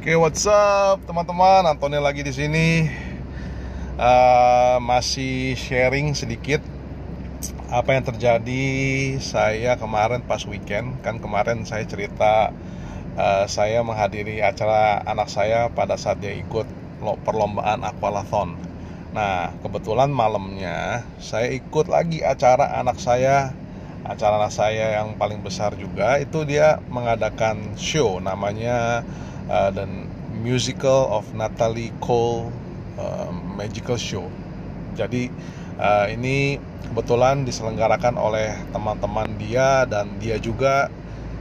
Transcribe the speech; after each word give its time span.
Oke, 0.00 0.16
what's 0.16 0.48
up 0.48 1.04
teman-teman? 1.04 1.68
Antoni 1.68 2.00
lagi 2.00 2.24
di 2.24 2.32
sini. 2.32 2.88
Uh, 4.00 4.80
masih 4.80 5.52
sharing 5.52 6.16
sedikit 6.16 6.64
apa 7.68 7.92
yang 7.92 8.08
terjadi 8.08 8.64
saya 9.20 9.76
kemarin 9.76 10.24
pas 10.24 10.40
weekend. 10.48 10.96
Kan 11.04 11.20
kemarin 11.20 11.68
saya 11.68 11.84
cerita 11.84 12.48
uh, 13.20 13.44
saya 13.44 13.84
menghadiri 13.84 14.40
acara 14.40 15.04
anak 15.04 15.28
saya 15.28 15.68
pada 15.68 16.00
saat 16.00 16.16
dia 16.24 16.32
ikut 16.32 16.64
perlombaan 17.20 17.84
aqualathon. 17.84 18.56
Nah, 19.12 19.52
kebetulan 19.60 20.08
malamnya 20.08 21.04
saya 21.20 21.52
ikut 21.52 21.92
lagi 21.92 22.24
acara 22.24 22.72
anak 22.80 22.96
saya 22.96 23.52
acara 24.08 24.48
saya 24.48 24.96
yang 24.96 25.20
paling 25.20 25.44
besar 25.44 25.76
juga 25.76 26.16
itu 26.16 26.48
dia 26.48 26.80
mengadakan 26.88 27.76
show 27.76 28.16
namanya 28.16 29.04
uh, 29.50 29.74
dan 29.74 30.06
musical 30.40 31.10
of 31.10 31.26
Natalie 31.34 31.90
Cole 31.98 32.48
uh, 32.96 33.34
Magical 33.34 33.98
Show. 33.98 34.30
Jadi 34.94 35.28
uh, 35.76 36.06
ini 36.06 36.62
kebetulan 36.86 37.42
diselenggarakan 37.42 38.14
oleh 38.14 38.54
teman-teman 38.70 39.34
dia 39.36 39.84
dan 39.90 40.16
dia 40.22 40.38
juga 40.38 40.88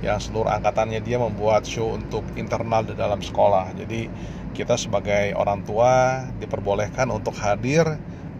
yang 0.02 0.18
seluruh 0.18 0.49
angkatannya 0.49 1.04
dia 1.04 1.20
membuat 1.22 1.68
show 1.68 1.94
untuk 1.94 2.26
internal 2.34 2.82
di 2.82 2.98
dalam 2.98 3.22
sekolah. 3.22 3.77
Jadi 3.77 4.10
kita 4.57 4.76
sebagai 4.76 5.38
orang 5.38 5.62
tua 5.63 6.26
diperbolehkan 6.41 7.13
untuk 7.13 7.38
hadir 7.38 7.85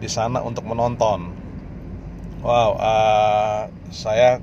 di 0.00 0.08
sana 0.10 0.42
untuk 0.42 0.66
menonton 0.66 1.40
Wow, 2.40 2.80
uh, 2.80 3.68
saya 3.92 4.40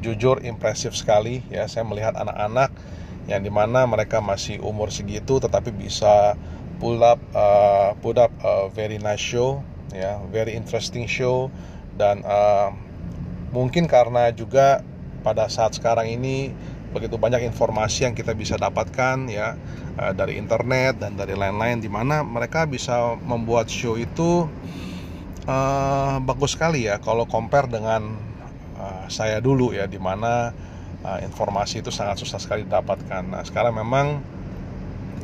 jujur 0.00 0.40
impresif 0.48 0.96
sekali 0.96 1.44
ya. 1.52 1.68
Saya 1.68 1.84
melihat 1.84 2.16
anak-anak 2.16 2.72
yang 3.30 3.42
di 3.42 3.50
mana 3.52 3.86
mereka 3.86 4.18
masih 4.18 4.58
umur 4.62 4.90
segitu, 4.90 5.38
tetapi 5.38 5.70
bisa 5.70 6.34
pull 6.82 6.98
up, 7.02 7.22
uh, 7.34 7.94
put 8.02 8.18
up 8.18 8.34
a 8.42 8.66
very 8.74 8.98
nice 8.98 9.22
show, 9.22 9.62
ya, 9.94 10.18
very 10.34 10.58
interesting 10.58 11.06
show, 11.06 11.46
dan 11.94 12.26
uh, 12.26 12.74
mungkin 13.54 13.86
karena 13.86 14.34
juga 14.34 14.82
pada 15.22 15.46
saat 15.46 15.78
sekarang 15.78 16.10
ini 16.10 16.50
begitu 16.92 17.16
banyak 17.16 17.48
informasi 17.48 18.04
yang 18.04 18.12
kita 18.12 18.36
bisa 18.36 18.60
dapatkan 18.60 19.24
ya 19.30 19.56
uh, 19.96 20.12
dari 20.12 20.36
internet 20.36 20.98
dan 20.98 21.14
dari 21.14 21.38
lain-lain, 21.38 21.78
di 21.78 21.88
mana 21.88 22.26
mereka 22.26 22.66
bisa 22.66 23.14
membuat 23.22 23.70
show 23.70 23.94
itu 23.94 24.50
uh, 25.46 26.16
bagus 26.20 26.58
sekali 26.58 26.90
ya 26.90 26.98
kalau 26.98 27.24
compare 27.30 27.70
dengan 27.70 28.18
uh, 28.76 29.06
saya 29.06 29.38
dulu 29.38 29.70
ya 29.70 29.86
di 29.86 30.02
mana 30.02 30.50
uh, 31.04 31.18
informasi 31.22 31.82
itu 31.82 31.90
sangat 31.94 32.18
susah 32.22 32.38
sekali 32.38 32.66
didapatkan. 32.66 33.22
Nah 33.22 33.42
sekarang 33.46 33.78
memang 33.78 34.22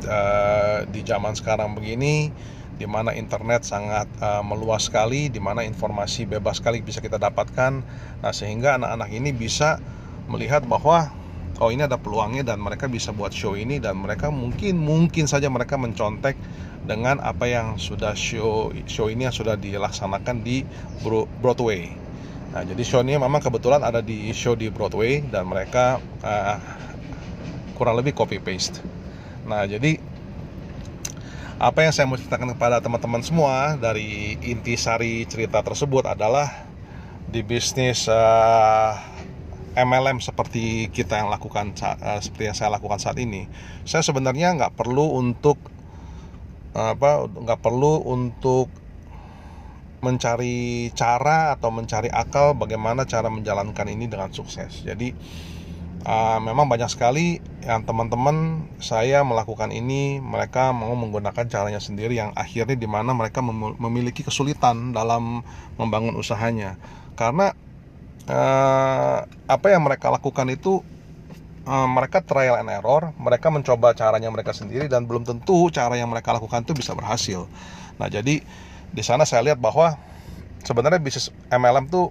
uh, 0.05 0.85
di 0.87 1.01
zaman 1.03 1.35
sekarang 1.35 1.75
begini 1.75 2.31
di 2.79 2.87
mana 2.87 3.11
internet 3.11 3.67
sangat 3.67 4.07
uh, 4.23 4.39
meluas 4.39 4.87
sekali, 4.87 5.27
di 5.27 5.43
mana 5.43 5.67
informasi 5.67 6.23
bebas 6.23 6.63
sekali 6.63 6.79
bisa 6.79 7.03
kita 7.03 7.19
dapatkan. 7.19 7.83
Nah, 8.23 8.31
sehingga 8.31 8.79
anak-anak 8.79 9.11
ini 9.11 9.35
bisa 9.35 9.83
melihat 10.31 10.63
bahwa 10.63 11.11
oh 11.59 11.69
ini 11.75 11.83
ada 11.83 11.99
peluangnya 11.99 12.47
dan 12.47 12.63
mereka 12.63 12.87
bisa 12.87 13.11
buat 13.11 13.35
show 13.35 13.59
ini 13.59 13.83
dan 13.83 13.99
mereka 13.99 14.31
mungkin 14.31 14.79
mungkin 14.79 15.27
saja 15.27 15.51
mereka 15.51 15.75
mencontek 15.75 16.39
dengan 16.87 17.19
apa 17.19 17.51
yang 17.51 17.75
sudah 17.75 18.15
show 18.15 18.71
show 18.87 19.11
ini 19.11 19.27
yang 19.27 19.35
sudah 19.35 19.59
dilaksanakan 19.59 20.39
di 20.39 20.63
Broadway. 21.43 21.91
Nah, 22.49 22.65
jadi 22.65 22.81
show 22.81 23.05
ini 23.05 23.13
memang 23.13 23.37
kebetulan 23.45 23.85
ada 23.85 24.01
di 24.01 24.33
show 24.33 24.57
di 24.57 24.73
Broadway 24.73 25.21
dan 25.21 25.45
mereka 25.45 26.01
uh, 26.25 26.57
kurang 27.77 28.01
lebih 28.01 28.17
copy 28.17 28.41
paste. 28.41 28.81
Nah, 29.45 29.69
jadi 29.69 30.01
apa 31.61 31.85
yang 31.85 31.93
saya 31.93 32.09
mau 32.09 32.17
ceritakan 32.17 32.57
kepada 32.57 32.81
teman-teman 32.81 33.21
semua 33.21 33.77
dari 33.77 34.39
inti 34.41 34.73
sari 34.79 35.29
cerita 35.29 35.61
tersebut 35.61 36.09
adalah 36.09 36.49
di 37.29 37.45
bisnis 37.45 38.09
uh, 38.09 38.97
MLM 39.77 40.17
seperti 40.17 40.89
kita 40.89 41.21
yang 41.21 41.29
lakukan 41.29 41.77
uh, 41.77 42.17
seperti 42.17 42.49
yang 42.49 42.57
saya 42.57 42.73
lakukan 42.73 42.97
saat 42.97 43.21
ini, 43.21 43.45
saya 43.85 44.01
sebenarnya 44.01 44.57
nggak 44.57 44.73
perlu 44.73 45.21
untuk 45.21 45.61
apa 46.73 47.25
nggak 47.29 47.61
perlu 47.61 48.01
untuk 48.09 48.69
mencari 49.99 50.89
cara 50.95 51.55
atau 51.55 51.69
mencari 51.69 52.07
akal 52.11 52.55
bagaimana 52.55 53.03
cara 53.03 53.27
menjalankan 53.27 53.87
ini 53.91 54.07
dengan 54.07 54.31
sukses. 54.31 54.83
Jadi 54.83 55.11
uh, 56.07 56.39
memang 56.39 56.67
banyak 56.71 56.87
sekali 56.87 57.43
yang 57.63 57.83
teman-teman 57.83 58.67
saya 58.79 59.23
melakukan 59.27 59.71
ini 59.75 60.23
mereka 60.23 60.71
mau 60.71 60.95
menggunakan 60.95 61.45
caranya 61.51 61.83
sendiri 61.83 62.15
yang 62.15 62.31
akhirnya 62.35 62.79
di 62.79 62.87
mana 62.87 63.11
mereka 63.11 63.43
memiliki 63.79 64.23
kesulitan 64.23 64.95
dalam 64.95 65.43
membangun 65.75 66.15
usahanya 66.15 66.79
karena 67.19 67.51
uh, 68.31 69.19
apa 69.27 69.67
yang 69.67 69.83
mereka 69.83 70.07
lakukan 70.07 70.47
itu 70.47 70.79
uh, 71.69 71.87
mereka 71.89 72.23
trial 72.23 72.57
and 72.57 72.71
error, 72.71 73.11
mereka 73.19 73.53
mencoba 73.53 73.93
caranya 73.93 74.29
mereka 74.33 74.55
sendiri 74.55 74.87
dan 74.87 75.05
belum 75.05 75.27
tentu 75.27 75.69
cara 75.69 75.97
yang 75.99 76.09
mereka 76.09 76.31
lakukan 76.31 76.63
itu 76.63 76.73
bisa 76.73 76.97
berhasil. 76.97 77.45
Nah, 77.99 78.07
jadi 78.07 78.41
di 78.89 79.03
sana 79.05 79.23
saya 79.25 79.45
lihat 79.51 79.59
bahwa 79.61 79.95
sebenarnya 80.65 80.99
bisnis 81.01 81.29
MLM 81.49 81.89
tuh 81.89 82.09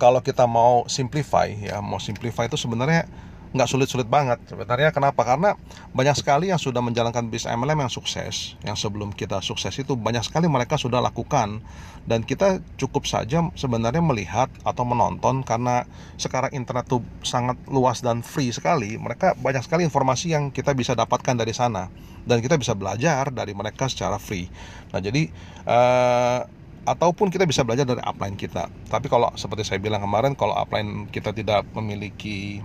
kalau 0.00 0.18
kita 0.18 0.48
mau 0.50 0.82
simplify 0.90 1.46
ya, 1.46 1.78
mau 1.78 2.02
simplify 2.02 2.50
itu 2.50 2.58
sebenarnya 2.58 3.06
nggak 3.52 3.68
sulit-sulit 3.68 4.08
banget. 4.08 4.40
Sebenarnya 4.48 4.90
kenapa? 4.90 5.22
Karena 5.22 5.54
banyak 5.92 6.16
sekali 6.16 6.48
yang 6.48 6.60
sudah 6.60 6.80
menjalankan 6.80 7.28
bisnis 7.28 7.52
MLM 7.52 7.84
yang 7.84 7.92
sukses 7.92 8.56
yang 8.64 8.76
sebelum 8.76 9.12
kita 9.12 9.44
sukses 9.44 9.76
itu 9.76 9.92
banyak 9.92 10.24
sekali 10.24 10.48
mereka 10.48 10.80
sudah 10.80 11.04
lakukan. 11.04 11.60
Dan 12.02 12.26
kita 12.26 12.58
cukup 12.80 13.06
saja 13.06 13.46
sebenarnya 13.54 14.02
melihat 14.02 14.50
atau 14.66 14.82
menonton 14.82 15.46
karena 15.46 15.86
sekarang 16.18 16.50
internet 16.50 16.90
tuh 16.90 17.04
sangat 17.22 17.54
luas 17.70 18.02
dan 18.02 18.26
free 18.26 18.50
sekali 18.50 18.98
mereka 18.98 19.38
banyak 19.38 19.62
sekali 19.62 19.86
informasi 19.86 20.34
yang 20.34 20.50
kita 20.50 20.74
bisa 20.74 20.96
dapatkan 20.98 21.38
dari 21.38 21.54
sana. 21.54 21.92
Dan 22.26 22.42
kita 22.42 22.58
bisa 22.58 22.74
belajar 22.74 23.30
dari 23.30 23.54
mereka 23.54 23.86
secara 23.86 24.18
free. 24.18 24.50
Nah 24.90 24.98
jadi 24.98 25.30
uh, 25.68 26.40
ataupun 26.82 27.30
kita 27.30 27.46
bisa 27.46 27.62
belajar 27.62 27.86
dari 27.86 28.02
upline 28.02 28.34
kita. 28.34 28.66
Tapi 28.90 29.06
kalau 29.06 29.30
seperti 29.38 29.62
saya 29.62 29.78
bilang 29.78 30.02
kemarin 30.02 30.34
kalau 30.34 30.54
upline 30.58 31.06
kita 31.14 31.30
tidak 31.30 31.62
memiliki 31.78 32.58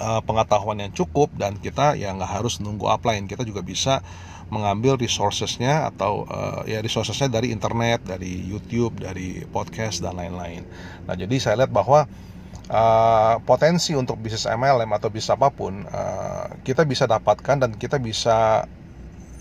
uh, 0.00 0.20
pengetahuan 0.22 0.80
yang 0.80 0.92
cukup 0.94 1.30
dan 1.34 1.58
kita 1.58 1.94
ya 1.98 2.14
nggak 2.14 2.40
harus 2.40 2.58
nunggu 2.62 2.86
upline. 2.86 3.26
Kita 3.26 3.42
juga 3.46 3.60
bisa 3.60 4.00
mengambil 4.52 5.00
resourcesnya 5.00 5.88
atau 5.88 6.28
uh, 6.28 6.62
ya 6.68 6.84
resourcesnya 6.84 7.32
dari 7.32 7.50
internet 7.50 8.04
dari 8.04 8.44
YouTube 8.44 9.00
dari 9.00 9.42
podcast 9.48 10.04
dan 10.04 10.20
lain-lain. 10.20 10.62
Nah 11.08 11.14
jadi 11.16 11.36
saya 11.40 11.64
lihat 11.64 11.72
bahwa 11.72 12.04
uh, 12.68 13.34
potensi 13.42 13.96
untuk 13.96 14.20
bisnis 14.20 14.44
MLM 14.46 14.90
atau 14.94 15.08
bisnis 15.08 15.32
apa 15.32 15.48
pun 15.48 15.88
uh, 15.88 16.60
kita 16.62 16.84
bisa 16.84 17.08
dapatkan 17.08 17.56
dan 17.66 17.70
kita 17.74 17.96
bisa 17.96 18.68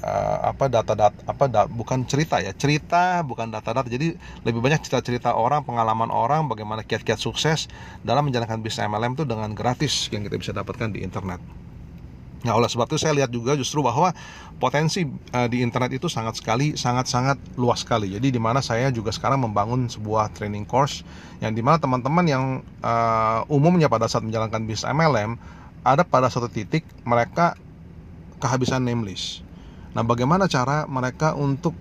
uh, 0.04 0.52
apa 0.52 0.68
data-data 0.68 1.16
apa 1.24 1.46
da, 1.48 1.62
bukan 1.66 2.04
cerita 2.04 2.44
ya 2.44 2.52
cerita 2.52 3.24
bukan 3.24 3.48
data-data 3.50 3.88
jadi 3.88 4.14
lebih 4.44 4.60
banyak 4.60 4.84
cerita-cerita 4.84 5.34
orang 5.34 5.64
pengalaman 5.64 6.12
orang 6.12 6.52
bagaimana 6.52 6.84
kiat-kiat 6.84 7.18
sukses 7.18 7.72
dalam 8.04 8.28
menjalankan 8.28 8.60
bisnis 8.60 8.84
MLM 8.84 9.16
itu 9.16 9.24
dengan 9.24 9.56
gratis 9.56 10.12
yang 10.12 10.28
kita 10.28 10.36
bisa 10.36 10.52
dapatkan 10.52 10.92
di 10.92 11.02
internet. 11.02 11.40
Nah, 12.44 12.60
oleh 12.60 12.68
sebab 12.68 12.92
itu 12.92 13.00
saya 13.00 13.16
lihat 13.16 13.32
juga 13.32 13.56
justru 13.56 13.80
bahwa 13.80 14.12
potensi 14.60 15.08
uh, 15.08 15.48
di 15.48 15.64
internet 15.64 15.96
itu 15.96 16.12
sangat 16.12 16.44
sekali, 16.44 16.76
sangat-sangat 16.76 17.40
luas 17.56 17.88
sekali. 17.88 18.12
Jadi 18.12 18.36
di 18.36 18.40
mana 18.40 18.60
saya 18.60 18.92
juga 18.92 19.16
sekarang 19.16 19.48
membangun 19.48 19.88
sebuah 19.88 20.36
training 20.36 20.68
course 20.68 21.08
yang 21.40 21.56
di 21.56 21.64
mana 21.64 21.80
teman-teman 21.80 22.26
yang 22.28 22.44
uh, 22.84 23.48
umumnya 23.48 23.88
pada 23.88 24.12
saat 24.12 24.28
menjalankan 24.28 24.68
bisnis 24.68 24.84
MLM 24.92 25.40
ada 25.88 26.04
pada 26.04 26.28
satu 26.28 26.52
titik 26.52 26.84
mereka 27.08 27.56
kehabisan 28.44 28.84
name 28.84 29.08
list 29.08 29.43
Nah, 29.94 30.02
bagaimana 30.02 30.50
cara 30.50 30.90
mereka 30.90 31.38
untuk 31.38 31.78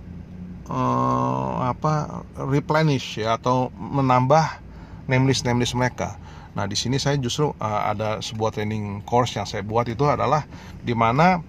uh, 0.68 1.64
apa 1.64 2.24
replenish 2.48 3.20
ya 3.20 3.40
atau 3.40 3.72
menambah 3.76 4.60
name 5.08 5.28
list 5.28 5.48
name 5.48 5.64
list 5.64 5.72
mereka? 5.72 6.20
Nah, 6.52 6.68
di 6.68 6.76
sini 6.76 7.00
saya 7.00 7.16
justru 7.16 7.48
uh, 7.56 7.82
ada 7.88 8.20
sebuah 8.20 8.52
training 8.52 9.00
course 9.08 9.40
yang 9.40 9.48
saya 9.48 9.64
buat 9.64 9.88
itu 9.88 10.04
adalah 10.04 10.44
di 10.84 10.92
mana 10.92 11.40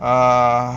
uh, 0.00 0.70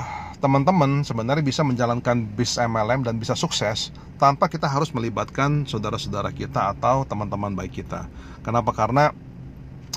teman-teman 0.44 1.02
sebenarnya 1.08 1.42
bisa 1.42 1.64
menjalankan 1.64 2.28
bis 2.36 2.60
MLM 2.60 3.08
dan 3.08 3.16
bisa 3.16 3.34
sukses 3.34 3.96
tanpa 4.20 4.52
kita 4.52 4.68
harus 4.68 4.92
melibatkan 4.92 5.64
saudara-saudara 5.64 6.36
kita 6.36 6.76
atau 6.76 7.08
teman-teman 7.08 7.56
baik 7.56 7.82
kita. 7.84 8.12
Kenapa? 8.44 8.76
Karena 8.76 9.16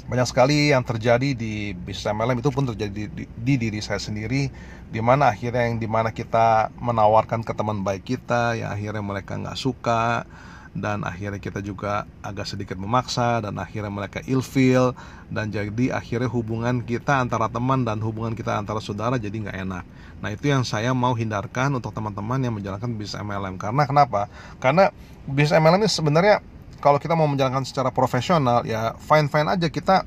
banyak 0.09 0.25
sekali 0.25 0.73
yang 0.73 0.81
terjadi 0.81 1.37
di 1.37 1.77
bisnis 1.77 2.09
MLM 2.09 2.41
itu 2.41 2.49
pun 2.49 2.65
terjadi 2.65 3.13
di, 3.13 3.25
di 3.29 3.55
diri 3.61 3.81
saya 3.85 4.01
sendiri 4.01 4.49
di 4.89 5.01
mana 5.05 5.29
akhirnya 5.29 5.69
yang 5.69 5.77
di 5.77 5.85
mana 5.85 6.17
kita 6.17 6.73
menawarkan 6.81 7.45
ke 7.45 7.53
teman 7.53 7.85
baik 7.85 8.17
kita 8.17 8.57
yang 8.57 8.73
akhirnya 8.73 9.05
mereka 9.05 9.37
nggak 9.37 9.61
suka 9.61 10.25
dan 10.73 11.05
akhirnya 11.05 11.43
kita 11.43 11.61
juga 11.61 12.09
agak 12.25 12.49
sedikit 12.49 12.81
memaksa 12.81 13.45
dan 13.45 13.59
akhirnya 13.61 13.93
mereka 13.93 14.25
ilfeel 14.25 14.97
dan 15.29 15.53
jadi 15.53 15.93
akhirnya 15.93 16.31
hubungan 16.31 16.81
kita 16.81 17.21
antara 17.21 17.51
teman 17.53 17.85
dan 17.85 18.01
hubungan 18.01 18.33
kita 18.33 18.57
antara 18.57 18.81
saudara 18.81 19.21
jadi 19.21 19.35
nggak 19.35 19.59
enak. 19.69 19.85
Nah 20.25 20.29
itu 20.33 20.49
yang 20.49 20.65
saya 20.65 20.97
mau 20.97 21.13
hindarkan 21.13 21.75
untuk 21.77 21.93
teman-teman 21.93 22.41
yang 22.41 22.55
menjalankan 22.57 22.91
bisnis 22.97 23.21
MLM 23.21 23.61
karena 23.61 23.83
kenapa? 23.85 24.33
Karena 24.57 24.89
bisnis 25.29 25.59
MLM 25.59 25.85
ini 25.85 25.91
sebenarnya 25.91 26.37
kalau 26.79 26.99
kita 27.03 27.19
mau 27.19 27.27
menjalankan 27.27 27.67
secara 27.67 27.91
profesional 27.91 28.63
ya 28.63 28.95
fine 28.99 29.27
fine 29.27 29.49
aja. 29.51 29.67
Kita 29.67 30.07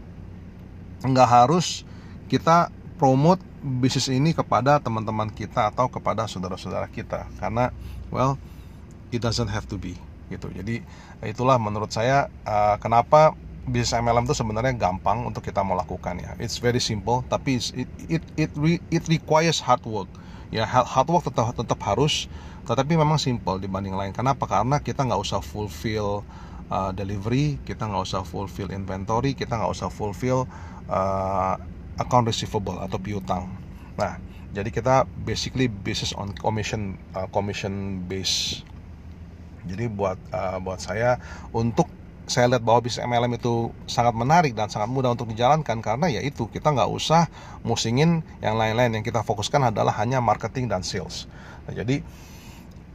nggak 1.03 1.29
harus 1.29 1.83
kita 2.31 2.71
promote 2.95 3.41
bisnis 3.61 4.09
ini 4.09 4.31
kepada 4.33 4.81
teman-teman 4.81 5.29
kita 5.29 5.69
atau 5.69 5.91
kepada 5.91 6.25
saudara-saudara 6.25 6.87
kita. 6.87 7.27
Karena 7.37 7.69
well 8.09 8.39
it 9.11 9.19
doesn't 9.19 9.51
have 9.51 9.67
to 9.67 9.75
be 9.75 9.99
gitu. 10.31 10.47
Jadi 10.51 10.81
itulah 11.21 11.59
menurut 11.59 11.91
saya 11.91 12.31
uh, 12.47 12.79
kenapa 12.79 13.35
bisnis 13.67 13.93
MLM 13.93 14.25
itu 14.25 14.33
sebenarnya 14.33 14.73
gampang 14.73 15.27
untuk 15.27 15.43
kita 15.43 15.61
mau 15.61 15.75
lakukan 15.75 16.17
ya. 16.17 16.33
It's 16.39 16.57
very 16.57 16.79
simple 16.79 17.27
tapi 17.27 17.59
it 17.59 17.89
it 18.07 18.23
it, 18.39 18.51
re, 18.55 18.79
it 18.89 19.03
requires 19.11 19.59
hard 19.59 19.83
work. 19.83 20.09
Ya 20.51 20.63
hard 20.67 21.07
work 21.11 21.27
tetap 21.27 21.51
tetap 21.55 21.79
harus 21.83 22.31
tetapi 22.65 22.95
memang 22.95 23.17
simple 23.19 23.57
dibanding 23.59 23.97
lain. 23.97 24.15
Kenapa? 24.15 24.47
Karena 24.47 24.79
kita 24.79 25.03
nggak 25.03 25.19
usah 25.19 25.41
fulfill 25.41 26.23
uh, 26.71 26.91
delivery 26.95 27.59
kita 27.67 27.85
nggak 27.85 28.07
usah 28.07 28.23
fulfill 28.23 28.71
inventory 28.71 29.35
kita 29.35 29.59
nggak 29.59 29.71
usah 29.75 29.91
fulfill 29.91 30.47
uh, 30.87 31.59
account 31.99 32.25
receivable 32.25 32.79
atau 32.79 32.97
piutang. 32.97 33.51
Nah 33.99 34.17
jadi 34.51 34.71
kita 34.71 35.07
basically 35.27 35.67
basis 35.67 36.15
on 36.15 36.31
commission 36.35 36.95
uh, 37.13 37.27
commission 37.29 38.03
base. 38.07 38.63
Jadi 39.67 39.85
buat 39.91 40.17
uh, 40.33 40.57
buat 40.57 40.81
saya 40.81 41.21
untuk 41.53 41.85
saya 42.31 42.47
lihat 42.47 42.63
bahwa 42.63 42.87
bisnis 42.87 43.03
MLM 43.03 43.35
itu 43.35 43.75
sangat 43.91 44.15
menarik 44.15 44.55
dan 44.55 44.71
sangat 44.71 44.87
mudah 44.87 45.11
untuk 45.11 45.27
dijalankan 45.27 45.83
karena 45.83 46.07
ya 46.07 46.23
itu 46.23 46.47
kita 46.47 46.71
nggak 46.71 46.87
usah 46.87 47.27
musingin 47.67 48.23
yang 48.39 48.55
lain-lain. 48.55 48.95
Yang 48.95 49.11
kita 49.11 49.21
fokuskan 49.27 49.69
adalah 49.75 49.91
hanya 49.99 50.23
marketing 50.23 50.71
dan 50.71 50.79
sales. 50.81 51.27
Nah, 51.67 51.75
jadi 51.75 51.99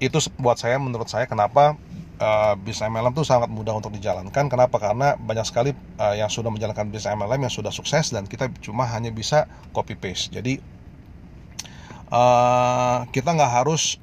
itu 0.00 0.18
buat 0.40 0.56
saya 0.60 0.76
menurut 0.80 1.08
saya 1.08 1.24
kenapa 1.28 1.76
uh, 2.20 2.54
bisnis 2.60 2.88
MLM 2.88 3.12
itu 3.12 3.24
sangat 3.24 3.48
mudah 3.48 3.76
untuk 3.76 3.92
dijalankan. 3.94 4.46
Kenapa? 4.50 4.76
Karena 4.76 5.16
banyak 5.16 5.46
sekali 5.46 5.70
uh, 6.00 6.14
yang 6.14 6.28
sudah 6.28 6.48
menjalankan 6.52 6.88
bisnis 6.88 7.12
MLM 7.12 7.48
yang 7.48 7.52
sudah 7.52 7.72
sukses 7.72 8.12
dan 8.12 8.28
kita 8.28 8.52
cuma 8.60 8.84
hanya 8.88 9.08
bisa 9.12 9.48
copy 9.72 9.96
paste. 9.96 10.34
Jadi 10.34 10.58
uh, 12.12 13.06
kita 13.10 13.28
nggak 13.32 13.52
harus 13.64 14.00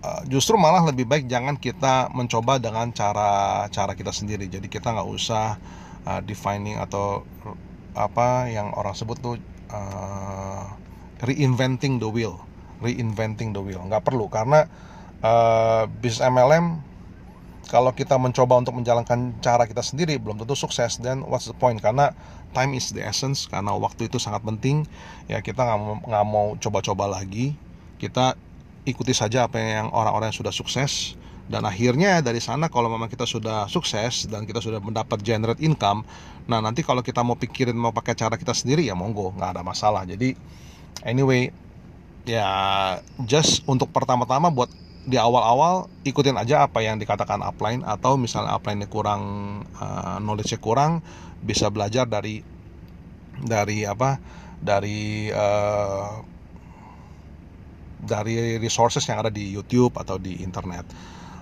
Eh, 0.00 0.22
justru 0.32 0.56
malah 0.56 0.80
lebih 0.88 1.04
baik 1.04 1.28
jangan 1.28 1.60
kita 1.60 2.08
mencoba 2.16 2.56
dengan 2.56 2.88
cara 2.88 3.68
cara 3.68 3.92
kita 3.92 4.08
sendiri 4.16 4.48
jadi 4.48 4.64
kita 4.64 4.96
nggak 4.96 5.08
usah 5.12 5.60
uh, 6.08 6.24
defining 6.24 6.80
atau 6.80 7.20
apa 7.92 8.48
yang 8.48 8.72
orang 8.72 8.96
sebut 8.96 9.20
tuh 9.20 9.36
uh, 9.68 10.64
reinventing 11.20 12.00
the 12.00 12.08
wheel 12.08 12.40
reinventing 12.80 13.52
the 13.52 13.60
wheel 13.60 13.84
nggak 13.84 14.00
perlu 14.00 14.24
karena 14.32 14.72
uh, 15.20 15.84
bisnis 16.00 16.24
MLM 16.24 16.80
kalau 17.70 17.94
kita 17.94 18.18
mencoba 18.18 18.58
untuk 18.58 18.74
menjalankan 18.74 19.38
cara 19.38 19.62
kita 19.62 19.78
sendiri 19.78 20.18
belum 20.18 20.42
tentu 20.42 20.58
sukses. 20.58 20.98
Dan 20.98 21.22
what's 21.22 21.46
the 21.46 21.54
point? 21.54 21.78
Karena 21.78 22.10
time 22.50 22.74
is 22.74 22.90
the 22.90 22.98
essence. 22.98 23.46
Karena 23.46 23.70
waktu 23.78 24.10
itu 24.10 24.18
sangat 24.18 24.42
penting. 24.42 24.90
Ya 25.30 25.38
kita 25.38 25.62
nggak 26.02 26.24
mau 26.26 26.58
coba-coba 26.58 27.06
lagi. 27.06 27.54
Kita 28.02 28.34
ikuti 28.82 29.14
saja 29.14 29.46
apa 29.46 29.62
yang 29.62 29.86
orang-orang 29.94 30.34
yang 30.34 30.38
sudah 30.42 30.50
sukses. 30.50 31.14
Dan 31.46 31.62
akhirnya 31.62 32.18
dari 32.18 32.42
sana 32.42 32.66
kalau 32.66 32.90
memang 32.90 33.06
kita 33.06 33.22
sudah 33.22 33.70
sukses 33.70 34.26
dan 34.26 34.46
kita 34.46 34.62
sudah 34.62 34.78
mendapat 34.78 35.18
generate 35.22 35.58
income 35.58 36.06
nah 36.46 36.58
nanti 36.58 36.82
kalau 36.82 37.02
kita 37.02 37.22
mau 37.22 37.38
pikirin 37.38 37.74
mau 37.78 37.94
pakai 37.94 38.14
cara 38.18 38.34
kita 38.34 38.50
sendiri 38.50 38.82
ya 38.82 38.98
monggo 38.98 39.30
nggak 39.38 39.58
ada 39.58 39.62
masalah. 39.62 40.02
Jadi 40.02 40.34
anyway 41.06 41.54
ya 42.26 42.50
just 43.22 43.62
untuk 43.70 43.94
pertama-tama 43.94 44.50
buat 44.50 44.70
di 45.10 45.18
awal-awal 45.18 45.90
ikutin 46.06 46.38
aja 46.38 46.62
apa 46.62 46.86
yang 46.86 47.02
dikatakan 47.02 47.42
upline 47.42 47.82
atau 47.82 48.14
misalnya 48.14 48.54
upline 48.54 48.86
kurang 48.86 49.22
uh, 49.82 50.22
knowledge-nya 50.22 50.62
kurang 50.62 51.02
bisa 51.42 51.66
belajar 51.66 52.06
dari 52.06 52.46
dari 53.42 53.82
apa 53.82 54.22
dari 54.62 55.28
uh, 55.34 56.22
dari 58.00 58.56
resources 58.62 59.02
yang 59.10 59.20
ada 59.20 59.32
di 59.34 59.50
YouTube 59.50 59.98
atau 59.98 60.16
di 60.16 60.40
internet. 60.40 60.86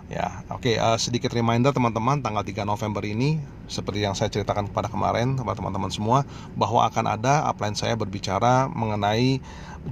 Ya, 0.08 0.40
oke. 0.48 0.72
Okay, 0.72 0.74
uh, 0.80 0.96
eh, 0.96 0.98
sedikit 0.98 1.28
reminder 1.36 1.68
teman-teman, 1.68 2.24
tanggal 2.24 2.40
3 2.40 2.64
November 2.64 3.04
ini, 3.04 3.36
seperti 3.68 4.08
yang 4.08 4.16
saya 4.16 4.32
ceritakan 4.32 4.72
kepada 4.72 4.88
kemarin, 4.88 5.36
kepada 5.36 5.60
teman-teman 5.60 5.92
semua, 5.92 6.24
bahwa 6.56 6.88
akan 6.88 7.20
ada 7.20 7.44
upline 7.44 7.76
saya 7.76 7.92
berbicara 7.92 8.72
mengenai 8.72 9.36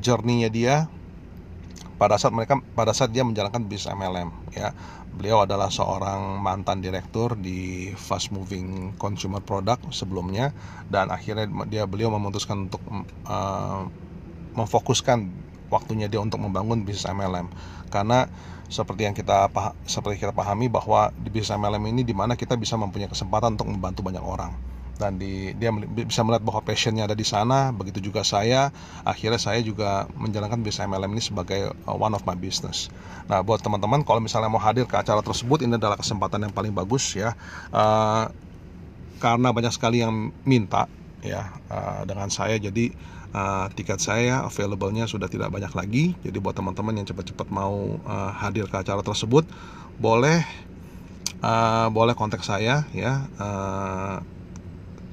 journey-nya 0.01 0.49
dia 0.49 0.77
pada 1.97 2.21
saat 2.21 2.33
mereka 2.33 2.61
pada 2.77 2.93
saat 2.93 3.13
dia 3.13 3.25
menjalankan 3.25 3.65
bisnis 3.65 3.93
MLM. 3.93 4.29
Ya, 4.53 4.77
beliau 5.17 5.45
adalah 5.45 5.73
seorang 5.73 6.41
mantan 6.41 6.85
direktur 6.85 7.37
di 7.37 7.93
fast 7.97 8.33
moving 8.33 8.97
consumer 9.01 9.41
product 9.41 9.89
sebelumnya, 9.93 10.53
dan 10.93 11.09
akhirnya 11.09 11.49
dia 11.69 11.89
beliau 11.89 12.13
memutuskan 12.13 12.69
untuk 12.69 12.85
uh, 13.25 13.89
memfokuskan 14.57 15.29
waktunya 15.69 16.07
dia 16.07 16.23
untuk 16.23 16.39
membangun 16.41 16.87
bisnis 16.87 17.11
MLM 17.11 17.51
karena 17.91 18.31
seperti 18.67 19.07
yang 19.07 19.15
kita 19.15 19.47
seperti 19.87 20.27
kita 20.27 20.35
pahami 20.35 20.67
bahwa 20.67 21.15
di 21.15 21.31
bisnis 21.31 21.55
MLM 21.55 21.83
ini 21.91 22.03
di 22.03 22.15
mana 22.15 22.35
kita 22.35 22.59
bisa 22.59 22.75
mempunyai 22.75 23.11
kesempatan 23.11 23.55
untuk 23.55 23.71
membantu 23.71 24.03
banyak 24.03 24.23
orang 24.23 24.55
dan 24.97 25.21
di, 25.21 25.53
dia 25.57 25.71
bisa 25.93 26.25
melihat 26.25 26.43
bahwa 26.45 26.61
passionnya 26.65 27.05
ada 27.05 27.17
di 27.17 27.25
sana. 27.25 27.71
Begitu 27.73 28.11
juga 28.11 28.25
saya 28.25 28.73
akhirnya 29.05 29.41
saya 29.41 29.61
juga 29.61 30.09
menjalankan 30.17 30.61
bisnis 30.65 30.89
MLM 30.89 31.13
ini 31.13 31.23
sebagai 31.23 31.61
uh, 31.85 31.97
one 31.97 32.17
of 32.17 32.25
my 32.25 32.37
business. 32.37 32.89
Nah 33.29 33.45
buat 33.45 33.61
teman-teman 33.61 34.03
kalau 34.03 34.21
misalnya 34.25 34.49
mau 34.49 34.61
hadir 34.61 34.89
ke 34.89 34.97
acara 34.97 35.21
tersebut 35.21 35.63
ini 35.65 35.77
adalah 35.77 36.01
kesempatan 36.01 36.49
yang 36.49 36.53
paling 36.53 36.73
bagus 36.73 37.13
ya. 37.15 37.37
Uh, 37.71 38.33
karena 39.17 39.49
banyak 39.53 39.73
sekali 39.73 40.01
yang 40.05 40.33
minta 40.45 40.89
ya. 41.21 41.53
Uh, 41.69 42.05
dengan 42.09 42.33
saya 42.33 42.57
jadi 42.57 42.93
uh, 43.37 43.67
tiket 43.73 44.01
saya 44.01 44.45
available-nya 44.49 45.05
sudah 45.05 45.29
tidak 45.29 45.53
banyak 45.53 45.73
lagi. 45.77 46.05
Jadi 46.25 46.37
buat 46.41 46.57
teman-teman 46.57 46.97
yang 46.97 47.07
cepat-cepat 47.09 47.49
mau 47.53 48.01
uh, 48.05 48.33
hadir 48.33 48.69
ke 48.69 48.77
acara 48.77 49.05
tersebut, 49.05 49.45
boleh 50.01 50.45
uh, 51.41 51.89
boleh 51.93 52.17
kontak 52.17 52.41
saya 52.45 52.89
ya. 52.97 53.29
Uh, 53.37 54.25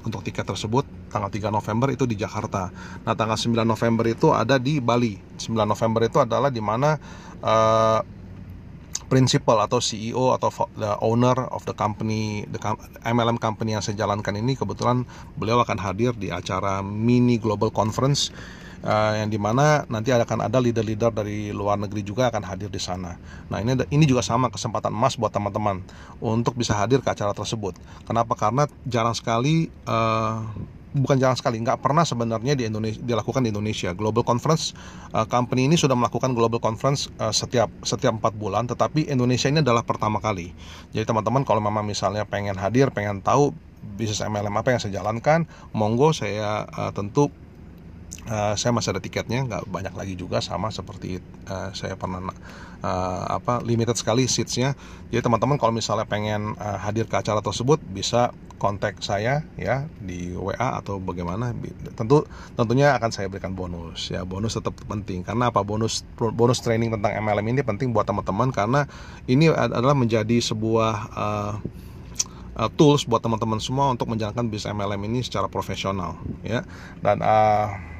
untuk 0.04 0.20
tiket 0.20 0.44
tersebut 0.44 0.84
tanggal 1.08 1.30
3 1.32 1.48
November 1.48 1.88
itu 1.90 2.04
di 2.04 2.18
Jakarta. 2.18 2.68
Nah, 3.02 3.14
tanggal 3.16 3.38
9 3.38 3.64
November 3.64 4.04
itu 4.10 4.30
ada 4.34 4.60
di 4.60 4.78
Bali. 4.78 5.16
9 5.40 5.54
November 5.64 6.06
itu 6.06 6.18
adalah 6.20 6.50
di 6.52 6.60
mana 6.60 6.98
uh, 7.40 8.00
principal 9.14 9.62
atau 9.62 9.78
CEO 9.78 10.34
atau 10.34 10.50
the 10.74 10.98
owner 10.98 11.46
of 11.54 11.62
the 11.70 11.74
company 11.78 12.42
the 12.50 12.58
MLM 13.06 13.38
company 13.38 13.78
yang 13.78 13.82
saya 13.86 13.94
jalankan 13.94 14.34
ini 14.34 14.58
kebetulan 14.58 15.06
beliau 15.38 15.62
akan 15.62 15.78
hadir 15.78 16.18
di 16.18 16.34
acara 16.34 16.82
mini 16.82 17.38
global 17.38 17.70
conference 17.70 18.34
uh, 18.82 19.14
yang 19.14 19.30
di 19.30 19.38
mana 19.38 19.86
nanti 19.86 20.10
akan 20.10 20.50
ada 20.50 20.58
leader-leader 20.58 21.14
dari 21.14 21.54
luar 21.54 21.78
negeri 21.78 22.02
juga 22.02 22.26
akan 22.34 22.42
hadir 22.42 22.74
di 22.74 22.82
sana. 22.82 23.14
Nah 23.46 23.62
ini 23.62 23.78
ini 23.94 24.02
juga 24.02 24.26
sama 24.26 24.50
kesempatan 24.50 24.90
emas 24.90 25.14
buat 25.14 25.30
teman-teman 25.30 25.78
untuk 26.18 26.58
bisa 26.58 26.74
hadir 26.74 26.98
ke 26.98 27.06
acara 27.06 27.30
tersebut. 27.30 27.78
Kenapa? 28.10 28.34
Karena 28.34 28.66
jarang 28.82 29.14
sekali 29.14 29.70
uh, 29.86 30.42
bukan 30.94 31.18
jarang 31.18 31.34
sekali 31.34 31.58
nggak 31.58 31.82
pernah 31.82 32.06
sebenarnya 32.06 32.54
di 32.54 32.70
Indonesia 32.70 33.02
dilakukan 33.02 33.42
di 33.42 33.50
Indonesia. 33.50 33.90
Global 33.92 34.22
conference 34.22 34.72
uh, 35.10 35.26
company 35.26 35.66
ini 35.66 35.74
sudah 35.74 35.98
melakukan 35.98 36.32
global 36.32 36.62
conference 36.62 37.10
uh, 37.18 37.34
setiap 37.34 37.68
setiap 37.82 38.14
empat 38.14 38.38
bulan 38.38 38.70
tetapi 38.70 39.10
Indonesia 39.10 39.50
ini 39.50 39.60
adalah 39.60 39.82
pertama 39.82 40.22
kali. 40.22 40.54
Jadi 40.94 41.04
teman-teman 41.04 41.42
kalau 41.42 41.58
memang 41.58 41.82
misalnya 41.82 42.22
pengen 42.22 42.54
hadir 42.54 42.94
pengen 42.94 43.18
tahu 43.20 43.50
bisnis 43.98 44.24
MLM 44.24 44.54
apa 44.54 44.72
yang 44.72 44.80
saya 44.80 45.02
jalankan 45.02 45.44
monggo 45.76 46.14
saya 46.16 46.64
uh, 46.72 46.94
tentu 46.94 47.28
Uh, 48.24 48.56
saya 48.56 48.72
masih 48.72 48.96
ada 48.96 49.04
tiketnya 49.04 49.44
nggak 49.44 49.68
banyak 49.68 49.92
lagi 49.92 50.14
juga 50.16 50.40
sama 50.40 50.72
seperti 50.72 51.20
uh, 51.44 51.68
saya 51.76 51.92
pernah 51.92 52.32
uh, 52.80 53.24
apa 53.28 53.60
limited 53.60 53.96
sekali 54.00 54.24
seatsnya. 54.24 54.72
Jadi 55.12 55.20
teman-teman 55.20 55.60
kalau 55.60 55.76
misalnya 55.76 56.08
pengen 56.08 56.56
uh, 56.56 56.80
hadir 56.80 57.04
ke 57.04 57.16
acara 57.20 57.44
tersebut 57.44 57.84
bisa 57.84 58.32
kontak 58.56 58.96
saya 59.04 59.44
ya 59.60 59.84
di 60.00 60.32
WA 60.32 60.80
atau 60.80 60.96
bagaimana. 60.96 61.52
Tentu 61.92 62.24
tentunya 62.56 62.96
akan 62.96 63.10
saya 63.12 63.28
berikan 63.28 63.52
bonus 63.52 64.08
ya. 64.08 64.24
Bonus 64.24 64.56
tetap 64.56 64.72
penting. 64.88 65.20
Karena 65.20 65.52
apa? 65.52 65.60
Bonus 65.60 66.04
bonus 66.16 66.64
training 66.64 66.96
tentang 66.96 67.12
MLM 67.20 67.44
ini 67.44 67.60
penting 67.60 67.92
buat 67.92 68.08
teman-teman 68.08 68.48
karena 68.56 68.88
ini 69.28 69.52
adalah 69.52 69.92
menjadi 69.92 70.40
sebuah 70.40 70.94
uh, 71.12 71.52
tools 72.78 73.04
buat 73.04 73.20
teman-teman 73.20 73.58
semua 73.58 73.90
untuk 73.90 74.08
menjalankan 74.08 74.46
bisnis 74.46 74.72
MLM 74.72 75.02
ini 75.12 75.20
secara 75.20 75.50
profesional 75.50 76.16
ya. 76.40 76.64
Dan 77.04 77.20
uh, 77.20 77.93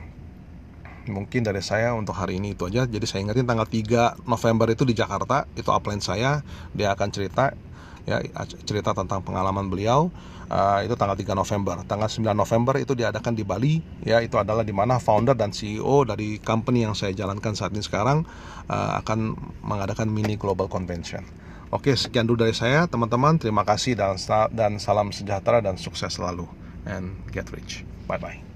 mungkin 1.10 1.44
dari 1.44 1.60
saya 1.60 1.92
untuk 1.92 2.16
hari 2.16 2.40
ini 2.40 2.56
itu 2.56 2.68
aja 2.68 2.88
jadi 2.88 3.04
saya 3.04 3.28
ingetin 3.28 3.44
tanggal 3.44 3.68
3 3.68 4.24
November 4.24 4.66
itu 4.72 4.88
di 4.88 4.96
Jakarta 4.96 5.44
itu 5.56 5.68
upline 5.68 6.00
saya 6.00 6.40
dia 6.72 6.92
akan 6.92 7.08
cerita 7.12 7.52
ya 8.04 8.20
cerita 8.64 8.92
tentang 8.92 9.24
pengalaman 9.24 9.68
beliau 9.72 10.12
uh, 10.50 10.80
itu 10.84 10.94
tanggal 10.96 11.16
3 11.16 11.32
November. 11.32 11.76
Tanggal 11.84 12.08
9 12.08 12.36
November 12.36 12.74
itu 12.80 12.92
diadakan 12.92 13.32
di 13.32 13.44
Bali 13.46 13.80
ya 14.04 14.20
itu 14.20 14.36
adalah 14.36 14.64
di 14.66 14.74
mana 14.74 15.00
founder 15.00 15.36
dan 15.36 15.54
CEO 15.54 16.04
dari 16.04 16.40
company 16.40 16.84
yang 16.84 16.92
saya 16.96 17.16
jalankan 17.16 17.56
saat 17.56 17.72
ini 17.72 17.84
sekarang 17.84 18.28
uh, 18.68 19.00
akan 19.00 19.36
mengadakan 19.64 20.10
mini 20.10 20.36
global 20.36 20.68
convention. 20.68 21.24
Oke, 21.72 21.96
sekian 21.98 22.28
dulu 22.28 22.46
dari 22.46 22.54
saya 22.54 22.86
teman-teman. 22.86 23.40
Terima 23.40 23.66
kasih 23.66 23.98
dan 23.98 24.14
dan 24.54 24.78
salam 24.78 25.10
sejahtera 25.10 25.58
dan 25.58 25.74
sukses 25.74 26.14
selalu 26.14 26.46
and 26.86 27.16
get 27.34 27.50
rich. 27.50 27.82
Bye 28.06 28.20
bye. 28.20 28.53